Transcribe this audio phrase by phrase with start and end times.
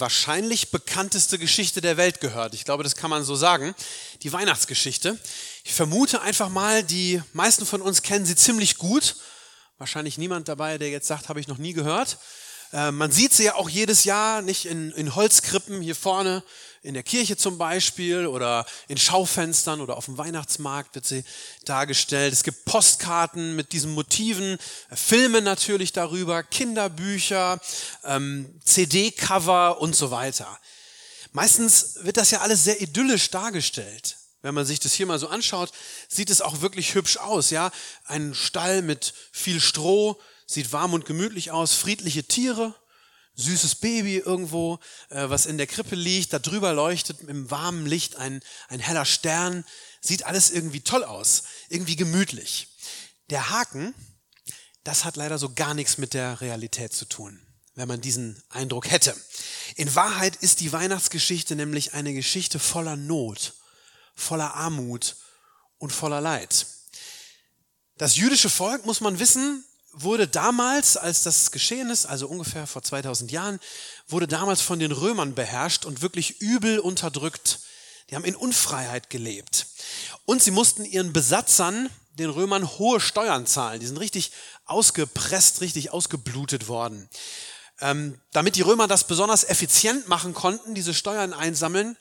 [0.00, 2.54] Wahrscheinlich bekannteste Geschichte der Welt gehört.
[2.54, 3.74] Ich glaube, das kann man so sagen.
[4.22, 5.18] Die Weihnachtsgeschichte.
[5.64, 9.16] Ich vermute einfach mal, die meisten von uns kennen sie ziemlich gut.
[9.78, 12.18] Wahrscheinlich niemand dabei, der jetzt sagt, habe ich noch nie gehört.
[12.72, 16.42] Äh, man sieht sie ja auch jedes Jahr, nicht in, in Holzkrippen hier vorne,
[16.86, 21.24] in der Kirche zum Beispiel oder in Schaufenstern oder auf dem Weihnachtsmarkt wird sie
[21.64, 22.32] dargestellt.
[22.32, 24.56] Es gibt Postkarten mit diesen Motiven,
[24.94, 27.60] Filme natürlich darüber, Kinderbücher,
[28.04, 30.58] ähm, CD-Cover und so weiter.
[31.32, 34.16] Meistens wird das ja alles sehr idyllisch dargestellt.
[34.42, 35.72] Wenn man sich das hier mal so anschaut,
[36.08, 37.72] sieht es auch wirklich hübsch aus, ja?
[38.04, 42.76] Ein Stall mit viel Stroh, sieht warm und gemütlich aus, friedliche Tiere,
[43.36, 44.78] süßes Baby irgendwo,
[45.10, 49.04] äh, was in der Krippe liegt, da drüber leuchtet im warmen Licht ein, ein heller
[49.04, 49.64] Stern,
[50.00, 52.68] sieht alles irgendwie toll aus, irgendwie gemütlich.
[53.30, 53.94] Der Haken,
[54.84, 57.40] das hat leider so gar nichts mit der Realität zu tun,
[57.74, 59.14] wenn man diesen Eindruck hätte.
[59.74, 63.54] In Wahrheit ist die Weihnachtsgeschichte nämlich eine Geschichte voller Not,
[64.14, 65.16] voller Armut
[65.78, 66.66] und voller Leid.
[67.98, 69.64] Das jüdische Volk, muss man wissen,
[69.96, 73.58] wurde damals, als das geschehen ist, also ungefähr vor 2000 Jahren,
[74.08, 77.60] wurde damals von den Römern beherrscht und wirklich übel unterdrückt.
[78.10, 79.66] Die haben in Unfreiheit gelebt.
[80.26, 81.88] Und sie mussten ihren Besatzern,
[82.18, 83.80] den Römern, hohe Steuern zahlen.
[83.80, 84.32] Die sind richtig
[84.66, 87.08] ausgepresst, richtig ausgeblutet worden.
[87.80, 91.96] Ähm, damit die Römer das besonders effizient machen konnten, diese Steuern einsammeln,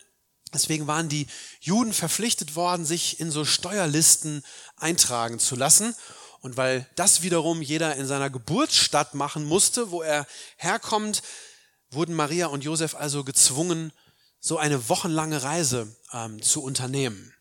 [0.53, 1.27] deswegen waren die
[1.59, 4.43] Juden verpflichtet worden, sich in so Steuerlisten
[4.77, 5.95] eintragen zu lassen.
[6.45, 11.23] Und weil das wiederum jeder in seiner Geburtsstadt machen musste, wo er herkommt,
[11.89, 13.91] wurden Maria und Josef also gezwungen,
[14.39, 17.33] so eine wochenlange Reise ähm, zu unternehmen.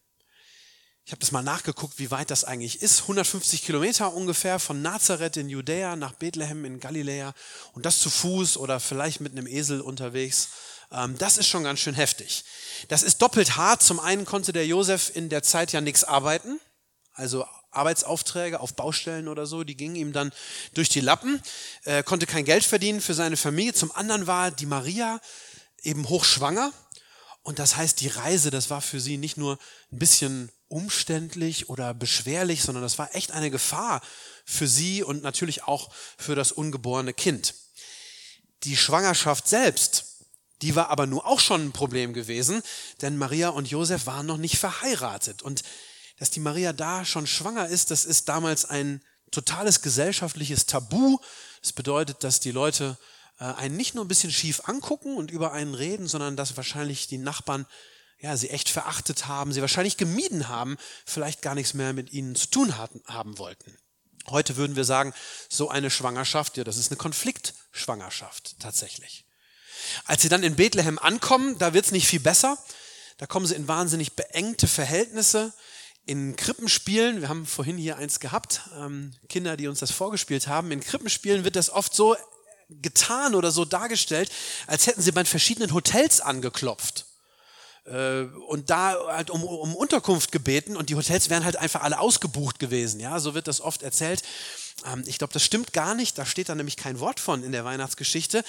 [1.04, 3.02] Ich habe das mal nachgeguckt, wie weit das eigentlich ist.
[3.02, 7.34] 150 Kilometer ungefähr von Nazareth in Judäa nach Bethlehem in Galiläa
[7.74, 10.48] und das zu Fuß oder vielleicht mit einem Esel unterwegs.
[10.90, 12.42] Ähm, das ist schon ganz schön heftig.
[12.88, 13.82] Das ist doppelt hart.
[13.82, 16.58] Zum einen konnte der Josef in der Zeit ja nichts arbeiten,
[17.12, 17.44] also
[17.76, 20.32] Arbeitsaufträge auf Baustellen oder so, die gingen ihm dann
[20.74, 21.40] durch die Lappen,
[21.84, 23.74] äh, konnte kein Geld verdienen für seine Familie.
[23.74, 25.20] Zum anderen war die Maria
[25.82, 26.72] eben hochschwanger
[27.44, 29.58] und das heißt, die Reise, das war für sie nicht nur
[29.92, 34.00] ein bisschen umständlich oder beschwerlich, sondern das war echt eine Gefahr
[34.46, 37.54] für sie und natürlich auch für das ungeborene Kind.
[38.62, 40.24] Die Schwangerschaft selbst,
[40.62, 42.62] die war aber nur auch schon ein Problem gewesen,
[43.02, 45.62] denn Maria und Josef waren noch nicht verheiratet und
[46.18, 51.18] dass die Maria da schon schwanger ist, das ist damals ein totales gesellschaftliches Tabu.
[51.60, 52.96] Das bedeutet, dass die Leute
[53.38, 57.08] äh, einen nicht nur ein bisschen schief angucken und über einen reden, sondern dass wahrscheinlich
[57.08, 57.66] die Nachbarn
[58.20, 62.34] ja, sie echt verachtet haben, sie wahrscheinlich gemieden haben, vielleicht gar nichts mehr mit ihnen
[62.34, 63.76] zu tun hatten, haben wollten.
[64.28, 65.12] Heute würden wir sagen,
[65.50, 69.26] so eine Schwangerschaft, ja, das ist eine Konfliktschwangerschaft tatsächlich.
[70.06, 72.56] Als sie dann in Bethlehem ankommen, da wird's nicht viel besser.
[73.18, 75.52] Da kommen sie in wahnsinnig beengte Verhältnisse
[76.06, 80.70] in Krippenspielen, wir haben vorhin hier eins gehabt, ähm, Kinder, die uns das vorgespielt haben,
[80.70, 82.16] in Krippenspielen wird das oft so
[82.68, 84.30] getan oder so dargestellt,
[84.66, 87.06] als hätten sie bei verschiedenen Hotels angeklopft
[87.84, 91.98] äh, und da halt um, um Unterkunft gebeten und die Hotels wären halt einfach alle
[91.98, 93.00] ausgebucht gewesen.
[93.00, 94.22] Ja, so wird das oft erzählt.
[94.86, 96.18] Ähm, ich glaube, das stimmt gar nicht.
[96.18, 98.44] Da steht da nämlich kein Wort von in der Weihnachtsgeschichte.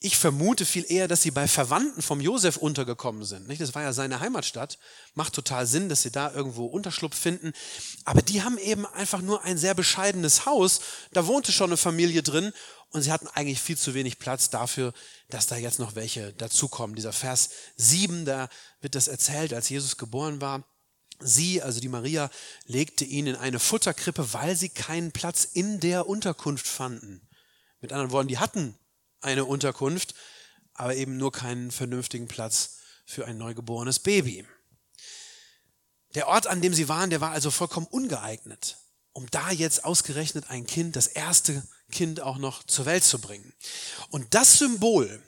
[0.00, 3.48] Ich vermute viel eher, dass sie bei Verwandten vom Josef untergekommen sind.
[3.48, 3.62] Nicht?
[3.62, 4.78] Das war ja seine Heimatstadt.
[5.14, 7.52] Macht total Sinn, dass sie da irgendwo Unterschlupf finden.
[8.04, 10.80] Aber die haben eben einfach nur ein sehr bescheidenes Haus.
[11.12, 12.52] Da wohnte schon eine Familie drin
[12.90, 14.92] und sie hatten eigentlich viel zu wenig Platz dafür,
[15.28, 16.94] dass da jetzt noch welche dazukommen.
[16.94, 18.48] Dieser Vers 7, da
[18.82, 20.64] wird das erzählt, als Jesus geboren war.
[21.18, 22.30] Sie, also die Maria,
[22.66, 27.26] legte ihn in eine Futterkrippe, weil sie keinen Platz in der Unterkunft fanden.
[27.80, 28.78] Mit anderen Worten, die hatten
[29.24, 30.14] eine Unterkunft,
[30.74, 34.46] aber eben nur keinen vernünftigen Platz für ein neugeborenes Baby.
[36.14, 38.78] Der Ort, an dem sie waren, der war also vollkommen ungeeignet,
[39.12, 43.52] um da jetzt ausgerechnet ein Kind, das erste Kind auch noch zur Welt zu bringen.
[44.10, 45.22] Und das Symbol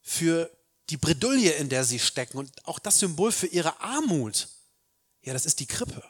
[0.00, 0.50] für
[0.90, 4.48] die Bredouille, in der sie stecken und auch das Symbol für ihre Armut,
[5.22, 6.02] ja, das ist die Krippe,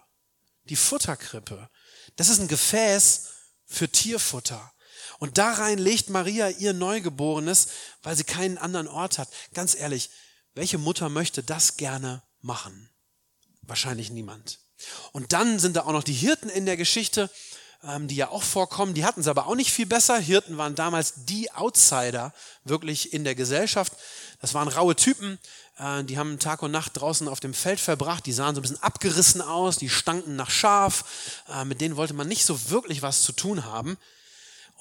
[0.65, 1.69] die Futterkrippe.
[2.17, 3.29] Das ist ein Gefäß
[3.67, 4.73] für Tierfutter.
[5.23, 7.69] Und da rein legt Maria ihr Neugeborenes,
[8.03, 9.29] weil sie keinen anderen Ort hat.
[9.55, 10.11] Ganz ehrlich,
[10.53, 12.91] welche Mutter möchte das gerne machen?
[13.61, 14.59] Wahrscheinlich niemand.
[15.13, 17.31] Und dann sind da auch noch die Hirten in der Geschichte,
[17.85, 18.95] ähm, die ja auch vorkommen.
[18.95, 20.19] Die hatten es aber auch nicht viel besser.
[20.19, 22.35] Hirten waren damals die Outsider
[22.65, 23.93] wirklich in der Gesellschaft.
[24.41, 25.39] Das waren raue Typen,
[25.79, 28.27] äh, die haben Tag und Nacht draußen auf dem Feld verbracht.
[28.27, 31.05] Die sahen so ein bisschen abgerissen aus, die stanken nach Schaf.
[31.49, 33.97] Äh, mit denen wollte man nicht so wirklich was zu tun haben.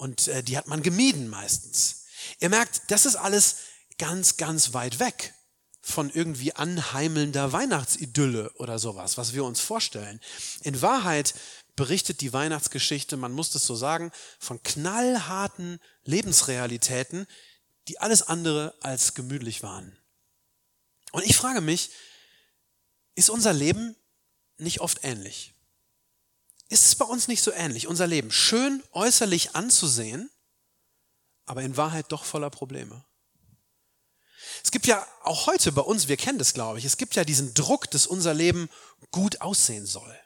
[0.01, 2.05] Und äh, die hat man gemieden meistens.
[2.39, 3.57] Ihr merkt, das ist alles
[3.99, 5.35] ganz, ganz weit weg
[5.79, 10.19] von irgendwie anheimelnder Weihnachtsidylle oder sowas, was wir uns vorstellen.
[10.63, 11.35] In Wahrheit
[11.75, 17.27] berichtet die Weihnachtsgeschichte, man muss das so sagen, von knallharten Lebensrealitäten,
[17.87, 19.95] die alles andere als gemütlich waren.
[21.11, 21.91] Und ich frage mich,
[23.13, 23.95] ist unser Leben
[24.57, 25.53] nicht oft ähnlich?
[26.71, 30.31] Ist es bei uns nicht so ähnlich, unser Leben schön äußerlich anzusehen,
[31.45, 33.03] aber in Wahrheit doch voller Probleme?
[34.63, 37.25] Es gibt ja auch heute bei uns, wir kennen das, glaube ich, es gibt ja
[37.25, 38.69] diesen Druck, dass unser Leben
[39.11, 40.17] gut aussehen soll.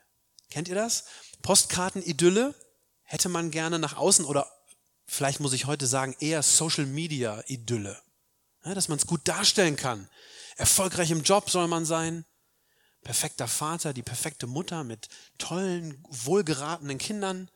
[0.52, 1.06] Kennt ihr das?
[1.42, 2.54] Postkarten-Idylle
[3.02, 4.48] hätte man gerne nach außen oder
[5.08, 8.00] vielleicht muss ich heute sagen, eher Social-Media-Idylle.
[8.62, 10.12] Dass man es gut darstellen kann.
[10.58, 12.24] Erfolgreich im Job soll man sein.
[13.06, 17.52] Perfekter Vater, die perfekte Mutter mit tollen, wohlgeratenen Kindern.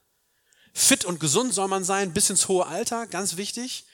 [0.75, 3.85] Fit und gesund soll man sein, bis ins hohe Alter, ganz wichtig.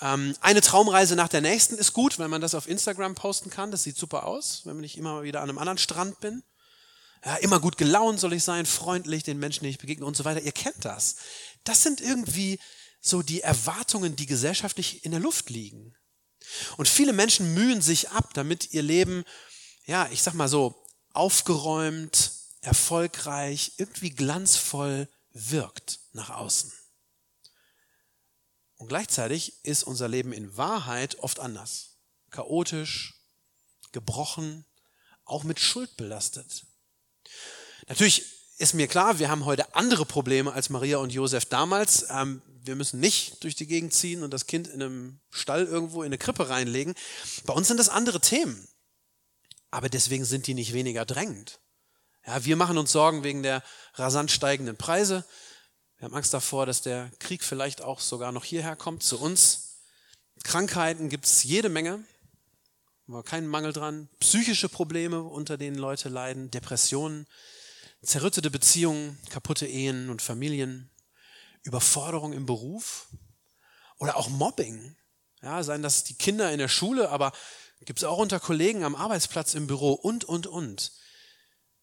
[0.00, 3.70] Ähm, eine Traumreise nach der nächsten ist gut, wenn man das auf Instagram posten kann.
[3.70, 6.42] Das sieht super aus, wenn ich immer wieder an einem anderen Strand bin.
[7.24, 10.24] Ja, immer gut gelaunt soll ich sein, freundlich den Menschen, die ich begegne und so
[10.24, 10.40] weiter.
[10.40, 11.14] Ihr kennt das.
[11.62, 12.58] Das sind irgendwie
[13.00, 15.94] so die Erwartungen, die gesellschaftlich in der Luft liegen.
[16.76, 19.22] Und viele Menschen mühen sich ab, damit ihr Leben,
[19.86, 20.84] ja, ich sag mal so,
[21.18, 26.72] aufgeräumt, erfolgreich, irgendwie glanzvoll wirkt nach außen.
[28.76, 31.96] Und gleichzeitig ist unser Leben in Wahrheit oft anders.
[32.30, 33.14] Chaotisch,
[33.90, 34.64] gebrochen,
[35.24, 36.64] auch mit Schuld belastet.
[37.88, 38.24] Natürlich
[38.58, 42.06] ist mir klar, wir haben heute andere Probleme als Maria und Josef damals.
[42.10, 46.02] Ähm, wir müssen nicht durch die Gegend ziehen und das Kind in einem Stall irgendwo
[46.02, 46.94] in eine Krippe reinlegen.
[47.44, 48.68] Bei uns sind das andere Themen.
[49.70, 51.60] Aber deswegen sind die nicht weniger drängend.
[52.26, 53.62] Ja, wir machen uns Sorgen wegen der
[53.94, 55.24] rasant steigenden Preise.
[55.96, 59.80] Wir haben Angst davor, dass der Krieg vielleicht auch sogar noch hierher kommt zu uns.
[60.44, 62.04] Krankheiten gibt es jede Menge,
[63.06, 64.08] war kein Mangel dran.
[64.20, 67.26] Psychische Probleme, unter denen Leute leiden, Depressionen,
[68.02, 70.90] zerrüttete Beziehungen, kaputte Ehen und Familien,
[71.62, 73.08] Überforderung im Beruf
[73.96, 74.96] oder auch Mobbing.
[75.42, 77.32] Ja, seien das die Kinder in der Schule, aber
[77.86, 80.92] gibt es auch unter Kollegen am Arbeitsplatz im Büro und, und, und.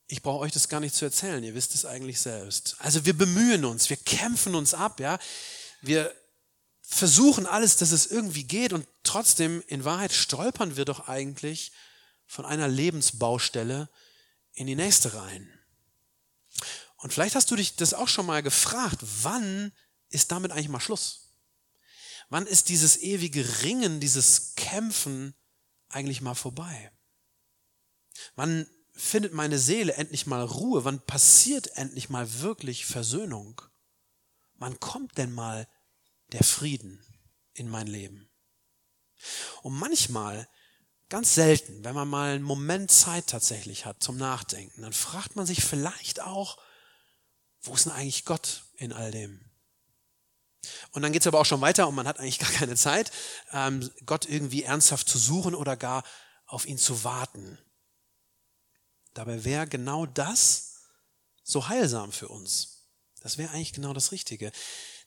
[0.08, 2.76] Ich brauche euch das gar nicht zu erzählen, ihr wisst es eigentlich selbst.
[2.80, 5.18] Also wir bemühen uns, wir kämpfen uns ab, ja.
[5.82, 6.14] Wir
[6.82, 11.72] versuchen alles, dass es irgendwie geht und trotzdem in Wahrheit stolpern wir doch eigentlich
[12.28, 13.90] von einer Lebensbaustelle
[14.54, 15.52] in die nächste rein.
[16.98, 19.72] Und vielleicht hast du dich das auch schon mal gefragt, wann
[20.10, 21.34] ist damit eigentlich mal Schluss?
[22.30, 25.36] Wann ist dieses ewige Ringen, dieses Kämpfen
[25.90, 26.92] eigentlich mal vorbei?
[28.36, 30.86] Wann findet meine Seele endlich mal Ruhe?
[30.86, 33.62] Wann passiert endlich mal wirklich Versöhnung?
[34.56, 35.68] Wann kommt denn mal
[36.32, 37.04] der Frieden
[37.54, 38.30] in mein Leben?
[39.62, 40.48] Und manchmal,
[41.10, 45.46] ganz selten, wenn man mal einen Moment Zeit tatsächlich hat zum Nachdenken, dann fragt man
[45.46, 46.58] sich vielleicht auch,
[47.62, 49.52] wo ist denn eigentlich Gott in all dem?
[50.92, 53.12] Und dann geht es aber auch schon weiter und man hat eigentlich gar keine Zeit,
[53.52, 56.04] ähm, Gott irgendwie ernsthaft zu suchen oder gar
[56.48, 57.58] auf ihn zu warten.
[59.14, 60.84] Dabei wäre genau das
[61.44, 62.90] so heilsam für uns.
[63.22, 64.52] Das wäre eigentlich genau das Richtige.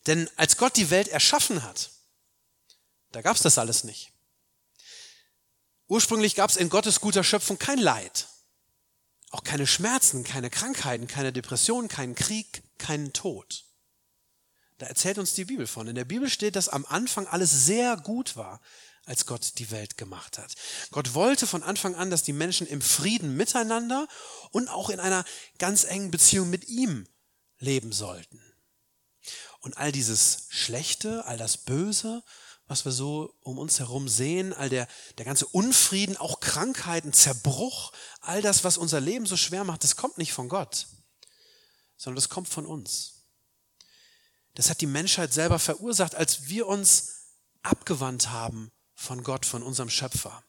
[0.06, 1.90] Denn als Gott die Welt erschaffen hat,
[3.12, 4.12] da gab es das alles nicht.
[5.86, 8.28] Ursprünglich gab es in Gottes guter Schöpfung kein Leid,
[9.30, 13.67] auch keine Schmerzen, keine Krankheiten, keine Depressionen, keinen Krieg, keinen Tod.
[14.78, 15.88] Da erzählt uns die Bibel von.
[15.88, 18.60] In der Bibel steht, dass am Anfang alles sehr gut war
[19.04, 20.54] als Gott die Welt gemacht hat.
[20.90, 24.06] Gott wollte von Anfang an, dass die Menschen im Frieden miteinander
[24.50, 25.24] und auch in einer
[25.58, 27.08] ganz engen Beziehung mit ihm
[27.58, 28.40] leben sollten.
[29.60, 32.22] Und all dieses Schlechte, all das Böse,
[32.66, 37.92] was wir so um uns herum sehen, all der, der ganze Unfrieden, auch Krankheiten, Zerbruch,
[38.20, 40.86] all das, was unser Leben so schwer macht, das kommt nicht von Gott,
[41.96, 43.17] sondern das kommt von uns.
[44.58, 47.28] Das hat die Menschheit selber verursacht, als wir uns
[47.62, 50.42] abgewandt haben von Gott, von unserem Schöpfer.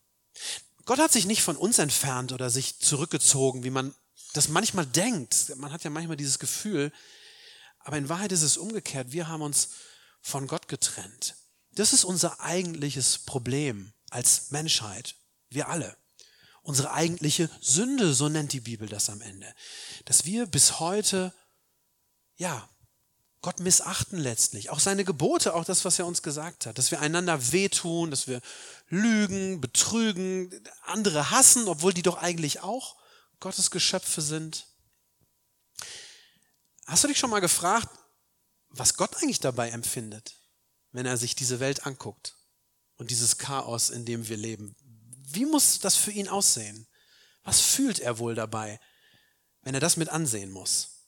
[0.85, 3.93] Gott hat sich nicht von uns entfernt oder sich zurückgezogen, wie man
[4.33, 5.55] das manchmal denkt.
[5.57, 6.91] Man hat ja manchmal dieses Gefühl,
[7.77, 9.11] aber in Wahrheit ist es umgekehrt.
[9.11, 9.69] Wir haben uns
[10.21, 11.35] von Gott getrennt.
[11.73, 15.17] Das ist unser eigentliches Problem als Menschheit.
[15.51, 15.95] Wir alle.
[16.63, 19.53] Unsere eigentliche Sünde, so nennt die Bibel das am Ende.
[20.05, 21.31] Dass wir bis heute,
[22.37, 22.67] ja,
[23.41, 24.69] Gott missachten letztlich.
[24.69, 26.77] Auch seine Gebote, auch das, was er uns gesagt hat.
[26.77, 28.41] Dass wir einander wehtun, dass wir
[28.89, 30.51] lügen, betrügen,
[30.83, 32.97] andere hassen, obwohl die doch eigentlich auch
[33.39, 34.67] Gottes Geschöpfe sind.
[36.85, 37.87] Hast du dich schon mal gefragt,
[38.69, 40.35] was Gott eigentlich dabei empfindet,
[40.91, 42.35] wenn er sich diese Welt anguckt
[42.97, 44.75] und dieses Chaos, in dem wir leben?
[45.31, 46.87] Wie muss das für ihn aussehen?
[47.43, 48.79] Was fühlt er wohl dabei,
[49.61, 50.98] wenn er das mit ansehen muss?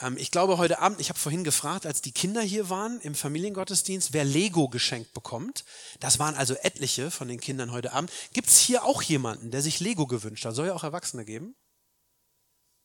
[0.00, 3.14] Ähm, ich glaube, heute Abend, ich habe vorhin gefragt, als die Kinder hier waren im
[3.14, 5.64] Familiengottesdienst, wer Lego geschenkt bekommt.
[6.00, 8.10] Das waren also etliche von den Kindern heute Abend.
[8.32, 10.54] Gibt es hier auch jemanden, der sich Lego gewünscht hat?
[10.54, 11.54] Soll ja auch Erwachsene geben?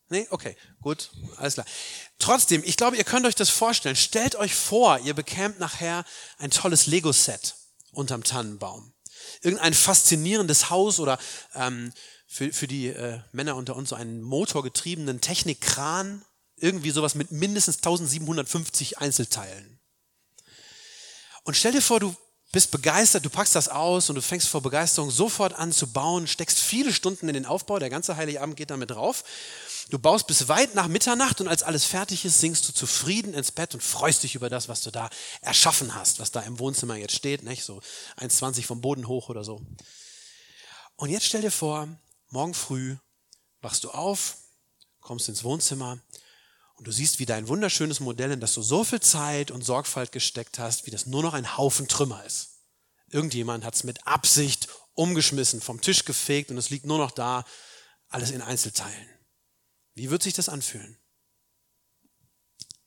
[0.09, 0.27] Nee?
[0.29, 1.65] Okay, gut, alles klar.
[2.19, 3.95] Trotzdem, ich glaube, ihr könnt euch das vorstellen.
[3.95, 6.05] Stellt euch vor, ihr bekämt nachher
[6.37, 7.55] ein tolles Lego-Set
[7.91, 8.93] unterm Tannenbaum.
[9.41, 11.17] Irgendein faszinierendes Haus oder
[11.55, 11.91] ähm,
[12.27, 16.23] für, für die äh, Männer unter uns so einen motorgetriebenen Technikkran
[16.57, 19.79] irgendwie sowas mit mindestens 1750 Einzelteilen.
[21.43, 22.15] Und stell dir vor, du
[22.51, 26.25] bist begeistert, du packst das aus und du fängst vor Begeisterung sofort an zu bauen,
[26.25, 29.23] steckst viele Stunden in den Aufbau, der ganze Heiligabend geht damit drauf.
[29.89, 33.51] Du baust bis weit nach Mitternacht und als alles fertig ist, singst du zufrieden ins
[33.51, 35.09] Bett und freust dich über das, was du da
[35.41, 37.63] erschaffen hast, was da im Wohnzimmer jetzt steht, nicht?
[37.63, 37.81] so
[38.17, 39.61] 1,20 vom Boden hoch oder so.
[40.95, 41.89] Und jetzt stell dir vor,
[42.29, 42.95] morgen früh
[43.61, 44.37] wachst du auf,
[45.01, 45.99] kommst ins Wohnzimmer
[46.77, 50.11] und du siehst, wie dein wunderschönes Modell, in das du so viel Zeit und Sorgfalt
[50.11, 52.59] gesteckt hast, wie das nur noch ein Haufen Trümmer ist.
[53.07, 57.45] Irgendjemand hat es mit Absicht umgeschmissen, vom Tisch gefegt und es liegt nur noch da,
[58.09, 59.09] alles in Einzelteilen.
[59.93, 60.97] Wie wird sich das anfühlen?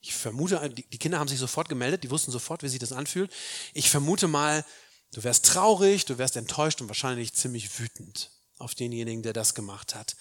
[0.01, 3.33] Ich vermute, die Kinder haben sich sofort gemeldet, die wussten sofort, wie sich das anfühlt.
[3.75, 4.65] Ich vermute mal,
[5.13, 9.95] du wärst traurig, du wärst enttäuscht und wahrscheinlich ziemlich wütend auf denjenigen, der das gemacht
[9.95, 10.17] hat.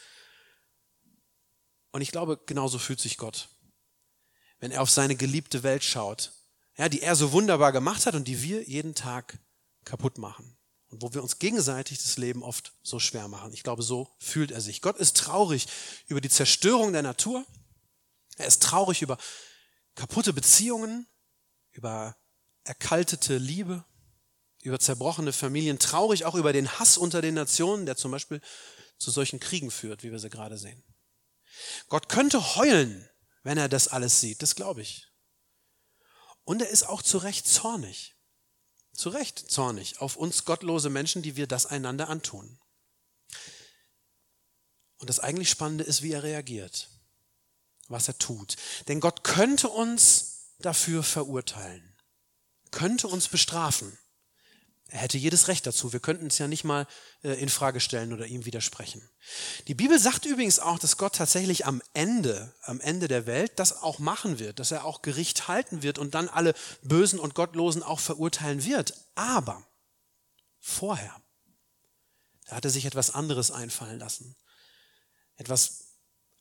[1.92, 3.50] Und ich glaube, genauso fühlt sich Gott
[4.60, 6.34] wenn er auf seine geliebte Welt schaut,
[6.78, 9.40] ja, die er so wunderbar gemacht hat und die wir jeden Tag
[9.84, 10.58] kaputt machen.
[10.90, 13.52] Und wo wir uns gegenseitig das Leben oft so schwer machen.
[13.54, 14.82] Ich glaube, so fühlt er sich.
[14.82, 15.68] Gott ist traurig
[16.08, 17.46] über die Zerstörung der Natur.
[18.38, 19.18] Er ist traurig über
[19.96, 21.06] kaputte Beziehungen,
[21.72, 22.16] über
[22.64, 23.84] erkaltete Liebe,
[24.62, 28.42] über zerbrochene Familien, traurig auch über den Hass unter den Nationen, der zum Beispiel
[28.98, 30.84] zu solchen Kriegen führt, wie wir sie gerade sehen.
[31.90, 33.10] Gott könnte heulen
[33.44, 34.42] wenn er das alles sieht.
[34.42, 35.08] Das glaube ich.
[36.44, 38.16] Und er ist auch zu Recht zornig.
[38.94, 42.60] Zu Recht zornig auf uns gottlose Menschen, die wir das einander antun.
[44.98, 46.90] Und das eigentlich Spannende ist, wie er reagiert,
[47.88, 48.56] was er tut.
[48.88, 51.96] Denn Gott könnte uns dafür verurteilen,
[52.72, 53.98] könnte uns bestrafen.
[54.90, 55.92] Er hätte jedes Recht dazu.
[55.92, 56.88] Wir könnten es ja nicht mal
[57.22, 59.08] äh, in Frage stellen oder ihm widersprechen.
[59.68, 63.82] Die Bibel sagt übrigens auch, dass Gott tatsächlich am Ende, am Ende der Welt das
[63.82, 66.54] auch machen wird, dass er auch Gericht halten wird und dann alle
[66.84, 68.94] Bösen und Gottlosen auch verurteilen wird.
[69.16, 69.68] Aber
[70.60, 71.22] vorher,
[72.46, 74.38] da hat er sich etwas anderes einfallen lassen.
[75.36, 75.88] Etwas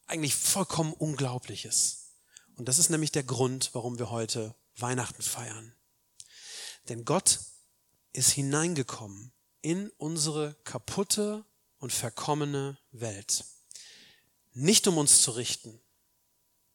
[0.06, 2.12] eigentlich vollkommen Unglaubliches.
[2.54, 5.74] Und das ist nämlich der Grund, warum wir heute Weihnachten feiern.
[6.88, 7.40] Denn Gott
[8.16, 9.32] ist hineingekommen
[9.62, 11.44] in unsere kaputte
[11.78, 13.44] und verkommene Welt.
[14.54, 15.80] Nicht um uns zu richten,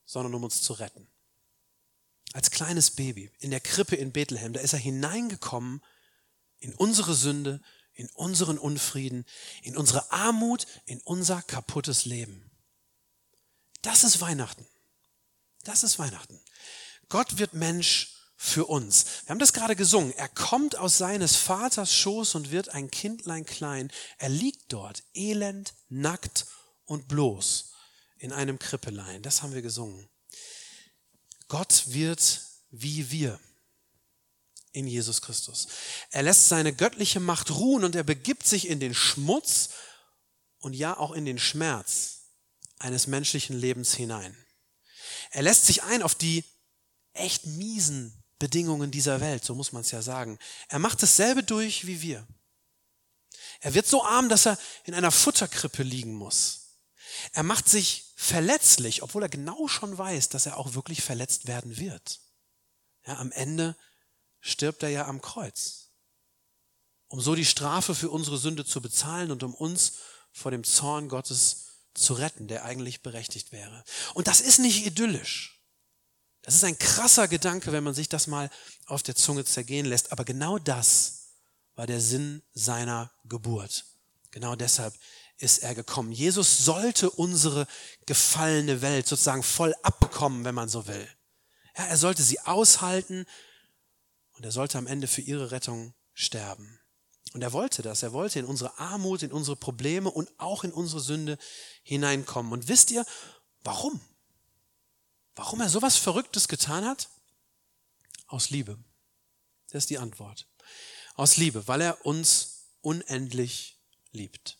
[0.06, 1.08] sondern um uns zu retten.
[2.34, 5.82] Als kleines Baby in der Krippe in Bethlehem, da ist er hineingekommen
[6.60, 7.62] in unsere Sünde,
[7.94, 9.26] in unseren Unfrieden,
[9.64, 12.52] in unsere Armut, in unser kaputtes Leben.
[13.82, 14.68] Das ist Weihnachten.
[15.64, 16.40] Das ist Weihnachten.
[17.10, 19.06] Gott wird Mensch für uns.
[19.24, 20.12] Wir haben das gerade gesungen.
[20.18, 23.92] Er kommt aus seines Vaters Schoß und wird ein Kindlein klein.
[24.18, 26.48] Er liegt dort, elend, nackt
[26.86, 27.72] und bloß
[28.18, 29.22] in einem Krippelein.
[29.22, 30.10] Das haben wir gesungen.
[31.50, 33.40] Gott wird wie wir
[34.72, 35.68] in Jesus Christus.
[36.10, 39.70] Er lässt seine göttliche Macht ruhen und er begibt sich in den Schmutz
[40.58, 42.32] und ja auch in den Schmerz
[42.80, 44.36] eines menschlichen Lebens hinein.
[45.30, 46.44] Er lässt sich ein auf die
[47.14, 50.40] echt miesen Bedingungen dieser Welt, so muss man es ja sagen.
[50.68, 52.28] Er macht dasselbe durch wie wir.
[53.60, 56.80] Er wird so arm, dass er in einer Futterkrippe liegen muss.
[57.34, 61.78] Er macht sich verletzlich, obwohl er genau schon weiß, dass er auch wirklich verletzt werden
[61.78, 62.20] wird.
[63.06, 63.76] Ja, am Ende
[64.40, 65.92] stirbt er ja am Kreuz,
[67.10, 69.94] um so die Strafe für unsere Sünde zu bezahlen und um uns
[70.32, 73.84] vor dem Zorn Gottes zu retten, der eigentlich berechtigt wäre.
[74.16, 75.61] Und das ist nicht idyllisch.
[76.44, 78.50] Das ist ein krasser Gedanke, wenn man sich das mal
[78.86, 80.12] auf der Zunge zergehen lässt.
[80.12, 81.36] Aber genau das
[81.76, 83.86] war der Sinn seiner Geburt.
[84.32, 84.94] Genau deshalb
[85.38, 86.12] ist er gekommen.
[86.12, 87.68] Jesus sollte unsere
[88.06, 91.08] gefallene Welt sozusagen voll abbekommen, wenn man so will.
[91.78, 93.26] Ja, er sollte sie aushalten
[94.34, 96.80] und er sollte am Ende für ihre Rettung sterben.
[97.34, 98.04] Und er wollte das.
[98.04, 101.38] Er wollte in unsere Armut, in unsere Probleme und auch in unsere Sünde
[101.84, 102.52] hineinkommen.
[102.52, 103.06] Und wisst ihr,
[103.64, 104.02] warum?
[105.36, 107.10] Warum er sowas Verrücktes getan hat?
[108.28, 108.78] Aus Liebe.
[109.68, 110.48] Das ist die Antwort.
[111.16, 113.80] Aus Liebe, weil er uns unendlich
[114.12, 114.58] liebt.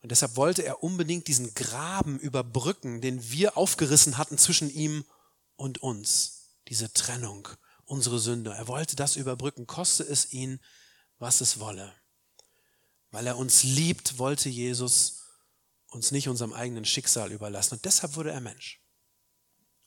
[0.00, 5.04] Und deshalb wollte er unbedingt diesen Graben überbrücken, den wir aufgerissen hatten zwischen ihm
[5.54, 6.56] und uns.
[6.68, 7.48] Diese Trennung,
[7.84, 8.52] unsere Sünde.
[8.52, 10.60] Er wollte das überbrücken, koste es ihn,
[11.18, 11.94] was es wolle.
[13.12, 15.20] Weil er uns liebt, wollte Jesus
[15.86, 17.74] uns nicht unserem eigenen Schicksal überlassen.
[17.74, 18.81] Und deshalb wurde er Mensch.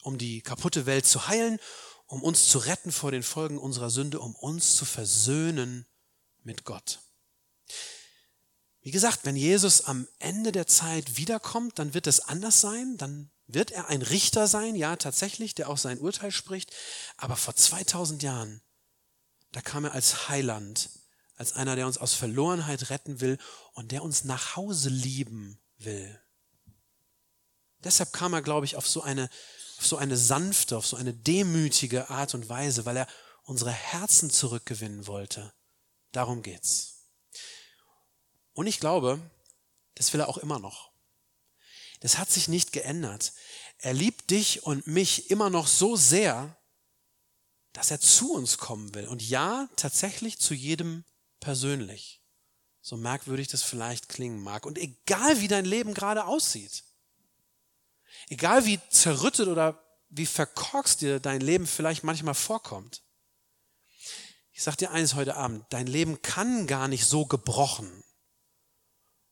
[0.05, 1.57] Um die kaputte Welt zu heilen,
[2.05, 5.87] um uns zu retten vor den Folgen unserer Sünde, um uns zu versöhnen
[6.43, 6.99] mit Gott.
[8.81, 13.31] Wie gesagt, wenn Jesus am Ende der Zeit wiederkommt, dann wird es anders sein, dann
[13.47, 16.71] wird er ein Richter sein, ja tatsächlich, der auch sein Urteil spricht,
[17.17, 18.61] aber vor 2000 Jahren,
[19.53, 20.91] da kam er als Heiland,
[21.35, 23.39] als einer, der uns aus Verlorenheit retten will
[23.73, 26.21] und der uns nach Hause lieben will.
[27.79, 29.29] Deshalb kam er, glaube ich, auf so eine,
[29.77, 33.07] auf so eine sanfte, auf so eine demütige Art und Weise, weil er
[33.43, 35.53] unsere Herzen zurückgewinnen wollte.
[36.11, 37.09] Darum geht's.
[38.53, 39.19] Und ich glaube,
[39.95, 40.91] das will er auch immer noch.
[41.99, 43.33] Das hat sich nicht geändert.
[43.77, 46.57] Er liebt dich und mich immer noch so sehr,
[47.73, 49.07] dass er zu uns kommen will.
[49.07, 51.03] Und ja, tatsächlich zu jedem
[51.39, 52.21] persönlich.
[52.81, 54.65] So merkwürdig das vielleicht klingen mag.
[54.65, 56.83] Und egal wie dein Leben gerade aussieht,
[58.29, 63.03] egal wie zerrüttet oder wie verkorkst dir dein Leben vielleicht manchmal vorkommt,
[64.51, 68.03] ich sag dir eines heute Abend, dein Leben kann gar nicht so gebrochen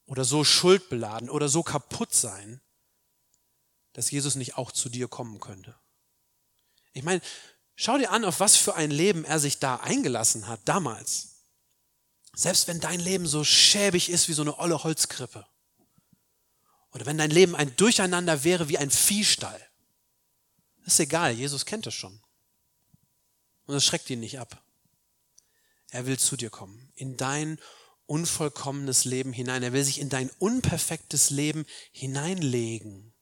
[0.06, 2.62] oder so schuldbeladen oder so kaputt sein,
[3.94, 5.80] dass Jesus nicht auch zu dir kommen könnte.
[6.92, 7.22] Ich meine,
[7.76, 11.48] schau dir an, auf was für ein Leben er sich da eingelassen hat damals.
[12.36, 15.48] Selbst wenn dein Leben so schäbig ist wie so eine olle Holzkrippe.
[16.94, 19.60] Oder wenn dein Leben ein Durcheinander wäre wie ein Viehstall.
[20.86, 22.22] ist egal, Jesus kennt es schon.
[23.66, 24.64] Und es schreckt ihn nicht ab.
[25.90, 27.60] Er will zu dir kommen, in dein
[28.06, 29.64] unvollkommenes Leben hinein.
[29.64, 33.14] Er will sich in dein unperfektes Leben hineinlegen.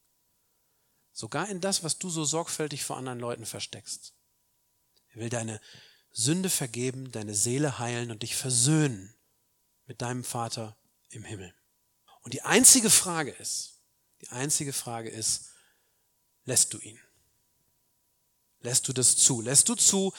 [1.12, 4.14] Sogar in das, was du so sorgfältig vor anderen Leuten versteckst.
[5.10, 5.60] Er will deine
[6.10, 9.14] Sünde vergeben, deine Seele heilen und dich versöhnen
[9.86, 10.76] mit deinem Vater
[11.10, 11.54] im Himmel.
[12.22, 13.80] Und die einzige Frage ist,
[14.20, 15.50] die einzige Frage ist,
[16.44, 16.98] lässt du ihn?
[18.60, 19.40] Lässt du das zu?
[19.40, 20.12] Lässt du zu,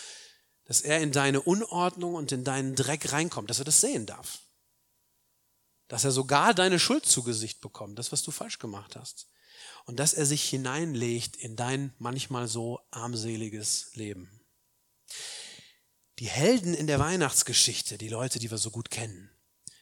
[0.66, 4.44] dass er in deine Unordnung und in deinen Dreck reinkommt, dass er das sehen darf?
[5.94, 9.28] dass er sogar deine Schuld zu Gesicht bekommt, das, was du falsch gemacht hast.
[9.86, 14.42] Und dass er sich hineinlegt in dein manchmal so armseliges Leben.
[16.18, 19.30] Die Helden in der Weihnachtsgeschichte, die Leute, die wir so gut kennen,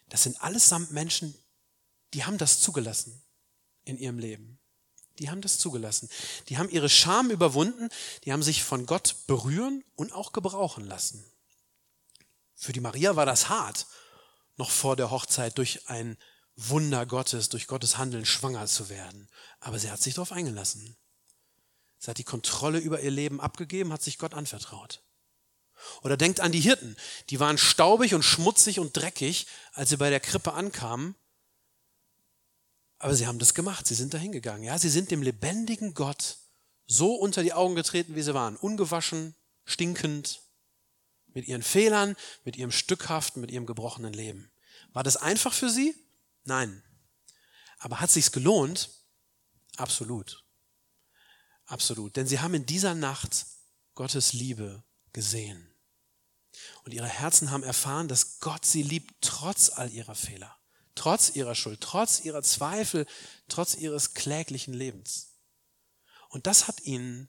[0.10, 1.34] das sind allesamt Menschen,
[2.14, 3.22] die haben das zugelassen
[3.84, 4.60] in ihrem Leben.
[5.20, 6.10] Die haben das zugelassen.
[6.50, 7.90] Die haben ihre Scham überwunden,
[8.24, 11.24] die haben sich von Gott berühren und auch gebrauchen lassen.
[12.56, 13.88] Für die Maria war das hart
[14.58, 16.18] noch vor der Hochzeit durch ein
[16.56, 19.28] Wunder Gottes, durch Gottes Handeln schwanger zu werden.
[19.60, 20.96] Aber sie hat sich darauf eingelassen.
[21.98, 25.02] Sie hat die Kontrolle über ihr Leben abgegeben, hat sich Gott anvertraut.
[26.04, 26.96] Oder denkt an die Hirten,
[27.30, 31.16] die waren staubig und schmutzig und dreckig, als sie bei der Krippe ankamen.
[33.02, 34.64] Aber sie haben das gemacht, sie sind dahin gegangen.
[34.64, 36.38] Ja, sie sind dem lebendigen Gott
[36.86, 38.56] so unter die Augen getreten, wie sie waren.
[38.56, 39.34] Ungewaschen,
[39.66, 40.42] stinkend,
[41.34, 44.52] mit ihren Fehlern, mit ihrem Stückhaften, mit ihrem gebrochenen Leben.
[44.94, 45.96] War das einfach für sie?
[46.44, 46.84] Nein.
[47.80, 48.92] Aber hat sich's gelohnt?
[49.78, 50.46] Absolut.
[51.66, 52.16] Absolut.
[52.16, 53.48] Denn sie haben in dieser Nacht
[53.96, 55.74] Gottes Liebe gesehen.
[56.84, 60.56] Und ihre Herzen haben erfahren, dass Gott sie liebt, trotz all ihrer Fehler,
[61.02, 63.08] trotz ihrer Schuld, trotz ihrer Zweifel,
[63.48, 65.34] trotz ihres kläglichen Lebens.
[66.30, 67.28] Und das hat ihnen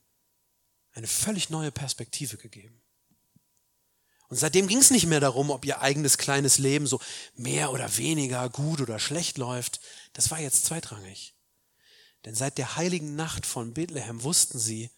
[0.92, 2.82] eine völlig neue Perspektive gegeben.
[4.28, 7.00] Und seitdem ging es nicht mehr darum, ob ihr eigenes kleines Leben so
[7.34, 9.80] mehr oder weniger gut oder schlecht läuft.
[10.12, 11.34] Das war jetzt zweitrangig.
[12.26, 14.90] Denn seit der heiligen Nacht von Bethlehem wussten sie,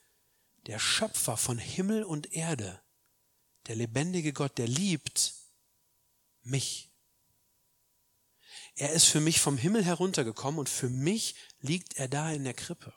[0.66, 2.82] der Schöpfer von Himmel und Erde,
[3.68, 5.32] der lebendige Gott, der liebt
[6.42, 6.93] mich.
[8.76, 12.54] Er ist für mich vom Himmel heruntergekommen und für mich liegt er da in der
[12.54, 12.92] Krippe.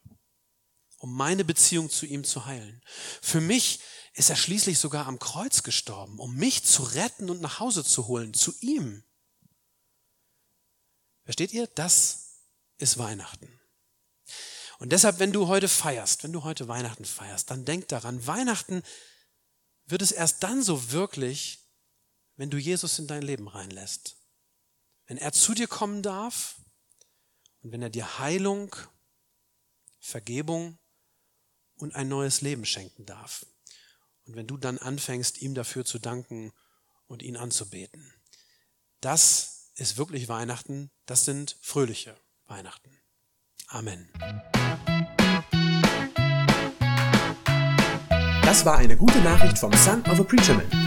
[1.00, 2.82] um meine Beziehung zu ihm zu heilen.
[3.22, 3.82] Für mich
[4.13, 8.08] ist er schließlich sogar am Kreuz gestorben, um mich zu retten und nach Hause zu
[8.08, 9.04] holen, zu ihm.
[11.24, 11.68] Versteht ihr?
[11.68, 12.42] Das
[12.78, 13.60] ist Weihnachten.
[14.80, 18.82] Und deshalb, wenn du heute feierst, wenn du heute Weihnachten feierst, dann denk daran, Weihnachten
[19.86, 21.60] wird es erst dann so wirklich,
[22.36, 24.17] wenn du Jesus in dein Leben reinlässt.
[25.08, 26.62] Wenn er zu dir kommen darf
[27.62, 28.76] und wenn er dir Heilung,
[30.00, 30.78] Vergebung
[31.76, 33.46] und ein neues Leben schenken darf.
[34.26, 36.52] Und wenn du dann anfängst, ihm dafür zu danken
[37.08, 38.13] und ihn anzubeten.
[39.00, 43.00] Das ist wirklich Weihnachten, das sind fröhliche Weihnachten.
[43.67, 44.12] Amen.
[48.41, 50.87] Das war eine gute Nachricht vom Son of a Preacher Man.